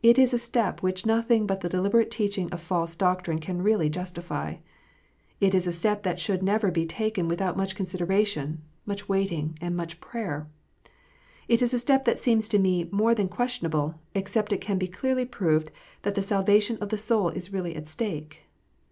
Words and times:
It 0.00 0.16
is 0.16 0.32
a 0.32 0.38
step 0.38 0.80
which 0.80 1.04
nothing 1.04 1.44
but 1.44 1.58
the 1.58 1.68
deliberate 1.68 2.08
teaching 2.08 2.48
of 2.52 2.60
false 2.62 2.94
doctrine 2.94 3.40
can 3.40 3.60
really 3.62 3.88
justify. 3.90 4.58
It 5.40 5.56
is 5.56 5.66
a 5.66 5.72
step 5.72 6.04
that 6.04 6.20
should 6.20 6.40
never 6.40 6.70
be 6.70 6.86
taken 6.86 7.26
without 7.26 7.56
much 7.56 7.74
consideration, 7.74 8.62
much 8.84 9.08
waiting, 9.08 9.58
and 9.60 9.76
much 9.76 10.00
prayer. 10.00 10.46
It 11.48 11.62
is 11.62 11.74
a 11.74 11.80
step 11.80 12.04
that 12.04 12.20
seems 12.20 12.46
to 12.50 12.60
me 12.60 12.88
more 12.92 13.12
than 13.12 13.26
questionable, 13.28 13.96
except 14.14 14.52
it 14.52 14.60
can 14.60 14.78
be 14.78 14.86
clearly 14.86 15.24
proved 15.24 15.72
that 16.02 16.14
the 16.14 16.22
salvation 16.22 16.78
of 16.80 16.90
the 16.90 16.96
soul 16.96 17.30
is 17.30 17.52
really 17.52 17.74
at 17.74 17.88
stake. 17.88 18.42